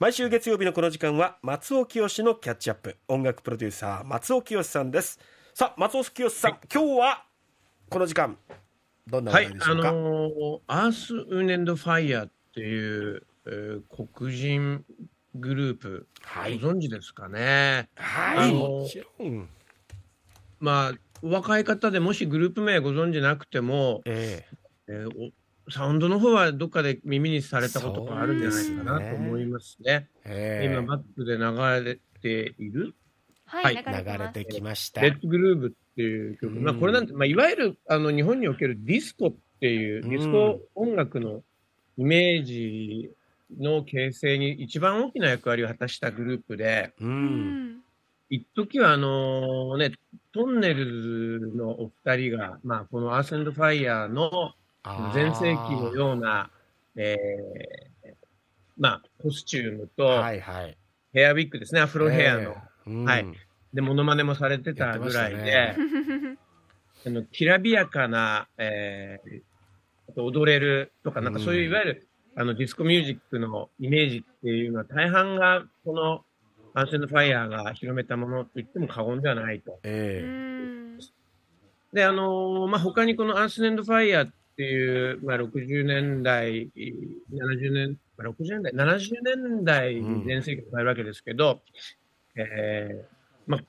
[0.00, 2.96] 毎週月曜日のこの時間は松尾清のキャッチアップ。
[3.06, 5.20] 音楽プロデューサー松尾清さんです。
[5.52, 7.24] さあ松尾清さん、はい、今日は
[7.90, 8.38] この時間
[9.06, 13.82] どんな話題でしょうか、はい、あのー、アース・ウーネンド・ファイヤーっていう、えー、
[14.14, 14.86] 黒人
[15.34, 17.90] グループ、はい、ご存知ですかね？
[17.96, 18.54] はい。
[18.54, 19.50] もちろん。
[20.60, 25.30] まあ若い方でもしグループ名ご存知なくても、えー、えー、
[25.70, 30.08] サウンドの方はどっかで耳にされたことがあるんじゃないかなと思いますね。
[30.24, 32.94] すね今、バックで流れている。
[33.44, 35.00] はい、流れてきました。
[35.00, 36.54] Let's Groove っていう曲。
[36.54, 41.42] うん、まあ、これなんて、まあ、いわゆる、あの、日本におけるディスコっていう、ディスコ音楽の
[41.96, 43.10] イメージ
[43.58, 47.80] の形成に一番大きな役割を果たしたグループで、うん、
[48.28, 49.92] 一時はあのね、
[50.32, 54.54] とんねるずのお二人が、まあ、このアーセンドファイヤーの
[55.14, 56.50] 全盛期のような、
[56.96, 58.14] えー、
[58.78, 60.76] まあ、コスチュームと、はいはい、
[61.12, 62.40] ヘアウィッグですね、アフロヘアの。
[62.40, 63.26] えーうん、はい。
[63.74, 65.76] で、モノマネもされてたぐらいで、ね、
[67.06, 76.24] あの、きらびやかな、えー、踊れるとか、なんかそういういわゆる、うん、あの、ディスコミュージックのイメージっていうのは大半が、この、
[76.72, 79.80] アンセンドファイヤーが広めたものと言っても過言ではないと。
[79.82, 81.00] えー、
[81.92, 86.68] で、あのー、まあ、他にこのアンセンドファイヤーっっていう、まあ、60年代、
[87.32, 91.62] 70年、まあ、60年代、70年代に全盛期を迎えるわけですけど、
[92.36, 93.60] うん、えー、まあ、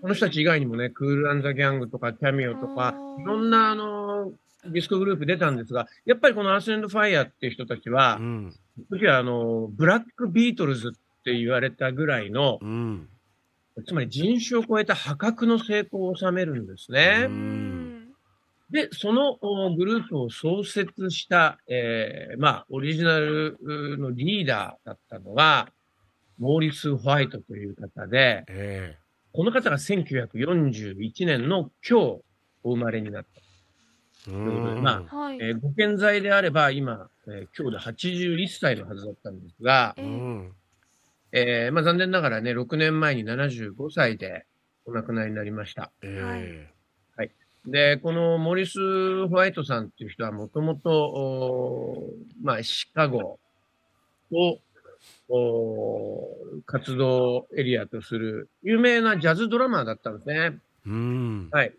[0.00, 4.32] この人たち以外にもね、 Kool & the Gang とか、 Cameo とか、いろんな、あの、
[4.66, 8.54] ディスコグループ出たんですが、やっぱりこのアース・エンド・ファイヤーっていう人たちは、うん、
[8.88, 13.08] 時はあの、ブラック・ビートルズって言われたぐらいの、うん、
[13.84, 17.24] つまり人種を超えた破格の成功を収めるんですね。
[17.26, 17.69] うん
[18.70, 19.36] で、その
[19.76, 23.58] グループを創設した、えー、まあ、オリジナル
[23.98, 25.68] のリーダーだったのが、
[26.38, 32.22] モーリス・ホワイトという方で、えー、この方が1941年の今日
[32.62, 34.30] お生まれになった。
[34.30, 40.48] まあ、はい、えー、ご健在であれば今、えー、今日で81歳のはずだったんですが、えー、
[41.32, 44.46] えー、まあ、残念ながらね、6年前に75歳で
[44.84, 45.90] お亡くなりになりました。
[46.02, 46.79] えー
[47.66, 48.78] で、このモリス・
[49.28, 52.08] ホワイトさんっていう人はもともと、
[52.42, 53.38] まあ、シカゴ
[54.32, 54.58] を
[56.66, 60.58] 活動エリアとする有名なジャズドラマーだったんですね。
[60.86, 61.48] うん。
[61.52, 61.74] はい。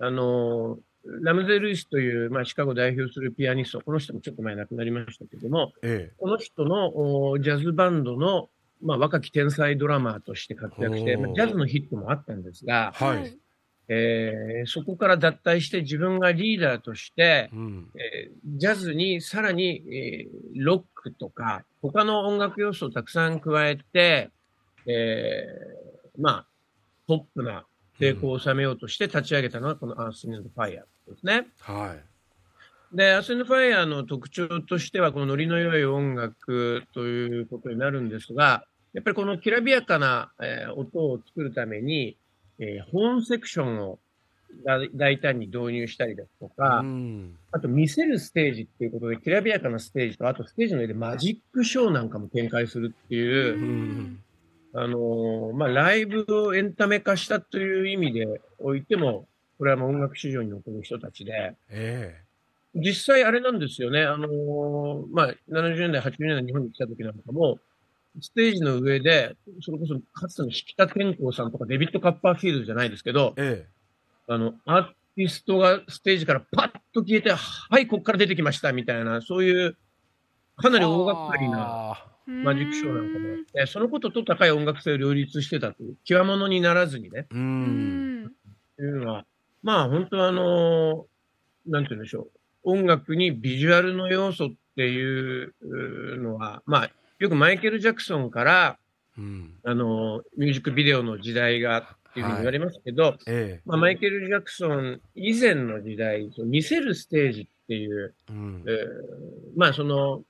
[0.00, 0.78] あの、
[1.22, 8.48] ラムゼ・ルイスという、まあ、シカゴを代表するピアニスト、この人もちょっと前亡くなりましたけども、ええ、この人のジャズバンドの、
[8.82, 13.38] まあ、若き天才ドラマーとして活躍して、まあ、ジャズのヒットもあったんですが、はい、
[13.88, 24.30] えー、そこから脱退して自分がリーダーとして、うん、えー、ジャズにさらに、えー、ロックとか、他の音楽要素をたくさん加えて、
[24.86, 26.46] えー、まあ、
[27.06, 27.66] ポップな
[27.98, 31.46] 成功を収めようとして立ち上げたのがこのアース・イン・ファイアですね。
[31.60, 31.94] は
[32.92, 32.96] い。
[32.96, 38.64] で、アース・イン・ファイアの特徴としては、このノリの良い音楽ということになるんですが、
[38.94, 42.16] やっぱりこのきらびやかな、えー、音を作るために、
[42.58, 43.98] えー、ホーンセクションを
[44.94, 54.20] 大胆に導入したりですとか、うん、あと見せるステージっていうことで、きらびやかなステージと、あとステージの上でマジックショーなんかも展開するっていう、うん、
[54.74, 59.26] あのー、まあ、ライブをエンタメ化したという意味でおいても、
[59.58, 67.58] これはもう音楽市場に残る人たちで、えー、実際あれなんですよね、あのー、まあ、70年代、80年代日本に来た時なんかも、
[68.20, 74.84] ステージの上で、それこそかつての引田健康さんとかデビッド・カッパーフィールドじゃないですけど、ええ、あの、アー
[75.16, 79.76] ティストがステージからパッと消えて、はい、こっから出てきましたみたいな、そういう、
[80.56, 87.26] かなり大掛かりなマジックショーなんかもあって、そのことと高い音楽性を両立してたという、極物にならずにね。
[87.30, 88.32] うん。
[88.78, 89.26] いうのは、
[89.62, 91.06] まあ本当はあの、
[91.66, 92.30] なんて言うんでしょう。
[92.64, 95.54] 音楽にビジュアルの要素っていう
[96.20, 98.78] のは、まあ、よくマイケル・ジャクソンから、
[99.16, 103.18] うん、あの、ミュージックビデオの時代がっていうふうに言われますけど、はい。
[103.26, 108.74] ええ、まあ、マイケル・ジャクソン以前の時代、見せるステージっていう、うん、えー、
[109.56, 110.22] まあその、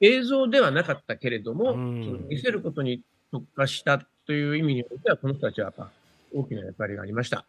[0.00, 3.02] 映像ではなかったけれども、うん、その見せることに
[3.32, 5.90] 特化したという意味においては、この人たちはやっぱ
[6.32, 7.46] 大きな役割がありました。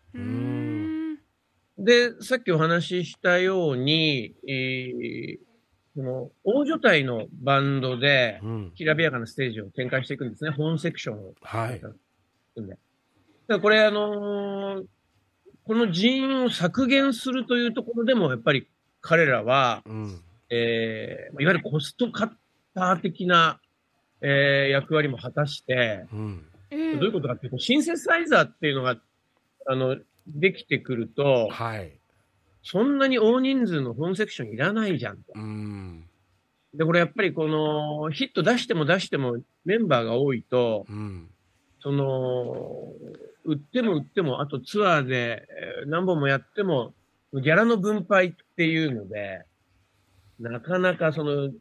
[1.77, 5.39] で、さっきお話ししたように、えー、
[5.99, 8.39] その、大所帯のバンドで、
[8.75, 10.51] きらびやかなステージを展開していくんですね。
[10.51, 11.33] 本セクションを。
[11.41, 11.81] はい。
[11.81, 11.95] だか
[13.47, 14.85] らこれ、あのー、
[15.65, 18.69] この人員を削減するというところでも、やっぱり
[19.01, 22.29] 彼らは、うん、えー、いわゆるコストカッ
[22.73, 23.59] ター的な、
[24.21, 28.95] えー、役割も果たして、うん、どういうことかっていうと、シンセサイザーっていうのが、
[29.67, 29.97] あの、
[30.27, 31.98] できてくると、はい。
[32.63, 35.33] そんなに大人数の本セクションいらないじゃんと。
[35.35, 36.05] うん。
[36.73, 41.29] で、これやっぱりこの、ヒット出しても出してもメンバーが多いと、うん、
[41.81, 42.93] その、
[43.45, 45.47] 売っても売っても、あとツアーで
[45.87, 46.93] 何本もやっても、
[47.33, 49.45] ギャラの分配っていうので、
[50.39, 51.51] なかなかその、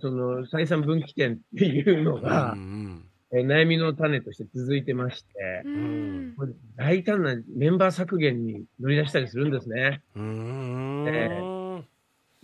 [0.00, 6.36] その、採算分岐点っていうのが、うんうんえ悩みの種として続いてまして、うん、
[6.76, 10.02] 大胆なメンバー削減に乗り出したりするんですね。
[10.14, 11.82] えー、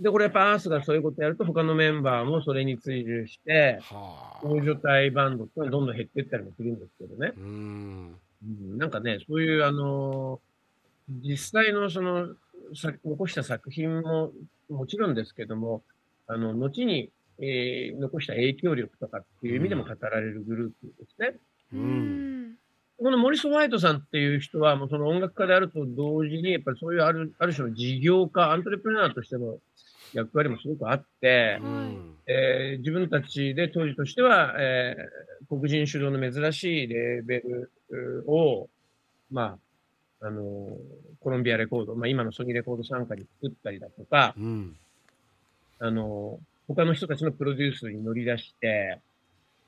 [0.00, 3.80] で、これやっぱアースがそういうことやると他のメンバーもそれに追従して、
[4.42, 7.32] 大所帯バンドってどんどん減っていったりもするんですけどね。
[7.36, 8.18] うん、
[8.78, 12.34] なんかね、そういうあのー、実際のその、
[13.04, 14.32] 残した作品も
[14.68, 15.82] もちろんですけども、
[16.26, 17.10] あの、後に
[17.42, 21.34] えー、残した影響力とかっていう意味でも語られるグループですね。
[21.74, 22.54] うん、
[22.98, 29.58] このモリス・ホワイトさんっていう人は、もうその音楽家であると同時に、やっぱりそういうあるある種の事業家、アントレプレナーとしての
[30.12, 38.68] 役割もすごくあって、うん、えー、自分たちで当時としては、えー、黒人主導の珍しいレーベルを、
[39.30, 39.58] ま
[40.20, 40.76] あ、あの、
[41.20, 44.76] コロンビアレコード、まあ今のソニーレコード参加に作ったりだとか、うん、
[45.80, 46.38] あの、
[46.74, 49.00] 他の人たちのプロデュースに乗り出して、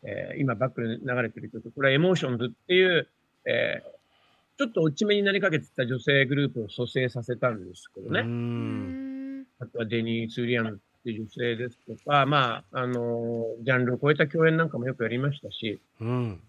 [0.03, 3.09] えー、今バックで流れてる曲、これはエモーションズっていう、
[3.47, 9.45] えー、ちょっと落ち目になりかけてた女性グループを蘇生させたんですけどね。
[9.61, 16.41] あとはデニース・ウィリアムスっていう女性ですとか、まあ、あのジャンルを超えた共演なんかもよくやりましたし、うん、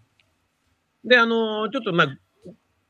[1.04, 2.18] で、あのちょっとまあ、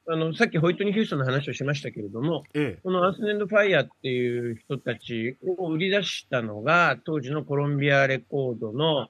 [0.08, 9.08] あの、さっきホイットニー・ヒューストンの話をしましたけれども、ええ、このアースエンド・ファイヤーっていう人たちを売り出したのが、当時のコロンビアレコードの、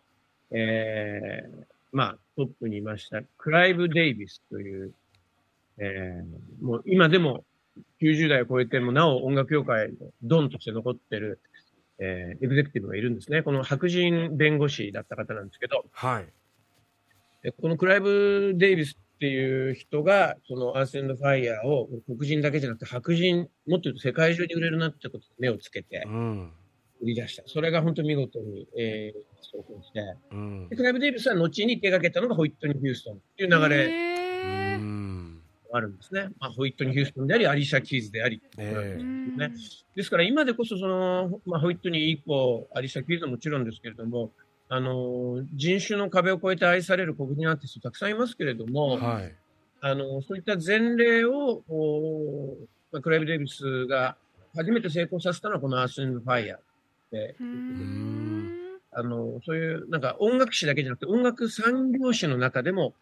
[0.51, 4.95] えー、まあ、トップにいました、クライブ・デイビスという、
[5.79, 7.45] えー、もう今でも
[8.01, 11.41] 90代を超えてもなお音楽業界のドンとして残ってる、
[11.99, 13.43] えー、エグゼクティブがいるんですね。
[13.43, 17.53] この白人弁護士だった方なんですけど、はい。
[17.61, 26.07] このクライブ・デイビスっていう人が、そのアースファイヤーを黒人だけじゃなくて白人、もっと言うと世界中に売れるなってことに目をつけて、
[27.01, 27.43] 売り出した。
[27.47, 30.01] それが本当見事に、えー、成功して、
[30.33, 34.17] うん、でクライブ・デイビスは後に手掛けたのがホイットニー・ヒューストンっていう流れ、
[35.73, 36.29] あるんですね。
[36.39, 39.53] まあ、ホイットニー・ヒューストンであり、アリシャ・キーズであり、えー、ね。
[39.95, 44.33] ですから今でこそその、まあ、ホイットニー以降、アリシャ・キーズももちろんですけれども、
[44.69, 49.35] あの、人種の壁を越えて愛される黒人アーティストたくさんいますけれども、はい、
[49.81, 51.63] あの、そういった前例を、
[52.91, 54.17] まあ、クライブ・デイビスが
[54.55, 56.59] 初めて成功させたのはこのアース・ンド・ファイヤー
[57.13, 57.37] で、
[58.93, 62.95] あの、そういう、なんか音楽史だけじゃなくて音楽産業史の中でも、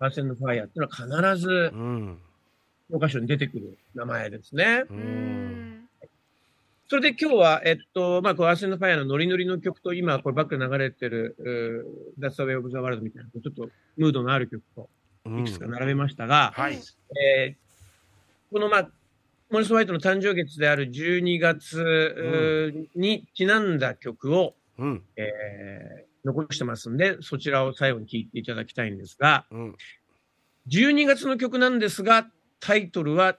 [0.00, 1.72] アース・ンド・ファイヤーっていうのは必ず、
[2.90, 4.84] 教科書に出てくる名前ですね。
[4.90, 5.71] うん
[6.92, 14.90] それで今日は、えっと、まあ、こう、アーセンドファイアのノリノリの曲と、今、これバックで流れてる、ダッサウェイオブザワールドみたいな、ちょっとムードのある曲と、
[15.24, 16.74] いくつか並べましたが、うん、はい。
[17.18, 18.88] えー、この、まあ、
[19.48, 29.76] モリス・ホワイトの誕生月である12月にちなんだ曲を、うん、えー、残してますんで、そちらを最後に聴いていただきたいんですが、うん、
[30.68, 32.28] 12月の曲なんですが、
[32.60, 33.38] タイトルは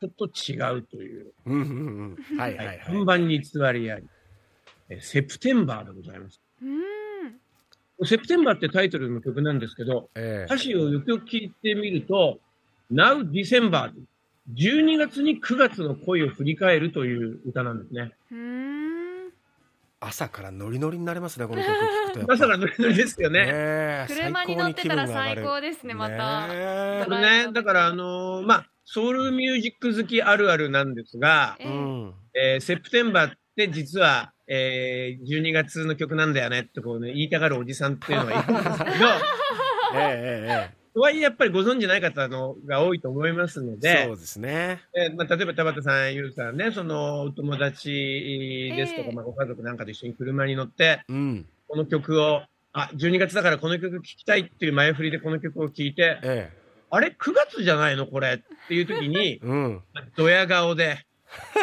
[0.00, 1.32] ちょっと違うという。
[1.46, 2.38] うんうんうん。
[2.38, 2.80] はいはいはい。
[2.86, 4.06] 看板に偽りあり。
[4.90, 6.40] えセプテンバーでございます。
[6.62, 8.06] うん。
[8.06, 12.38] セプテンバーってタイトルの曲なんですけど、えー、歌詞をよくよく聞いてみると、
[12.92, 13.92] Now December
[14.54, 18.12] 12月に9月の恋を振り返るという歌なんですね。
[20.00, 22.32] 朝からノリノリになりますね、 この曲聞くと。
[22.32, 23.46] 朝からノリノリですよね。
[23.46, 26.46] ね車に乗ってたら最高ですね、また。
[26.46, 38.90] ねね、だからあのー、まあ、ソウルミュージック好きあるあるなんですが、えー、えー、セプテンバーって実は、えー、12月の曲なんだよねってこうね、言いたがるおじさんっていうのがいるんですけど、
[39.92, 44.80] えー、えー、とはいえやっぱりご存知ない方のが多いと思いますので、そうですね。
[44.96, 52.40] えー、まあ、例えば田畑さん、ゆうさんね、そのお友達ですとか、えー、まあ、ご家族なんかと一緒に車に乗って、うん、この曲を、
[52.72, 56.57] あ、12月だからこの曲聴きたいっていう前振りでこの曲を聴いて、えー
[56.90, 58.34] あれ ?9 月じゃないのこれ？
[58.34, 59.82] っていう時に、 うん、
[60.16, 61.06] ドヤ顔で、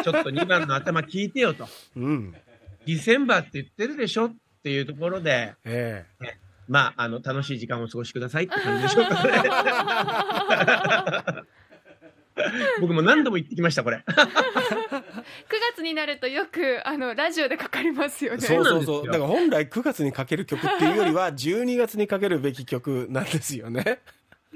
[0.04, 1.68] ちょっと2番の頭聞いてよと。
[1.96, 2.32] うん。
[2.32, 9.24] ディセンバーって言ってるでしょっていうところで、ええね、まあ、あの、楽しい時間をお過ごしくださいって感じでしょうか
[11.34, 11.46] ね。
[12.80, 14.04] 僕も何度も言ってきました、これ。
[15.76, 18.40] 月になるとよくあのラジオでかかりますよね。
[18.40, 19.06] そうそうそう。
[19.06, 24.00] だから本来9月にかける曲っていうよりは12月にかけるべき曲なんですよね。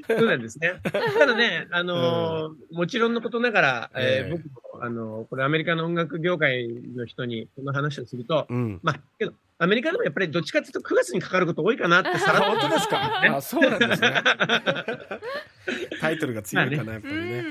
[0.06, 0.80] そうなんですね。
[0.82, 14.22] ただね、あのーうん、もちろんのことながら、えー、僕も、あのー、これアメリカの音楽業界の人にこの話をすると、うん、まあ、けど、アメリカでもやっぱりどっちかっていうと9月にかかること多いかなってさら本当ですか、ね、あ、そうなんですね。
[16.00, 17.44] タイトルが強いかな、やっぱりね。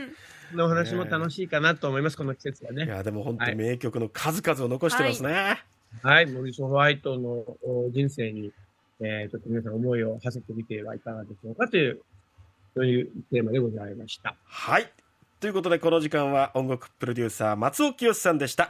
[0.55, 2.85] の話も楽しいかなと思います、この季節はね。
[2.85, 5.61] いや、でも本当名曲の数々を残してますね。
[6.01, 7.45] はい、はい、モリソン・ホワイトの
[7.91, 8.51] 人生に、
[9.01, 12.01] えー、ちょっと皆さん思いを馳せてみてはいかがでしょうかという
[12.73, 14.35] というテーマでございました。
[14.43, 14.91] はい。
[15.39, 18.67] ということで、この時間は音楽プロデューサー、松尾清さんでした。